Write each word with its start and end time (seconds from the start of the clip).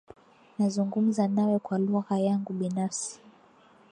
Nazungumza 0.57 1.23
nawe 1.35 1.57
kwa 1.65 1.77
lugha 1.79 2.17
yangu 2.19 2.53
binafsi. 2.53 3.19